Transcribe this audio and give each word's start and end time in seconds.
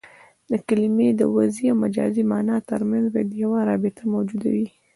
د 0.51 0.53
کلمې 0.67 1.09
د 1.15 1.21
وضعي 1.35 1.65
او 1.71 1.77
مجازي 1.83 2.23
مانا 2.31 2.57
ترمنځ 2.69 3.05
باید 3.13 3.29
یوه 3.43 3.59
رابطه 3.69 4.01
موجوده 4.13 4.49
يي. 4.59 4.67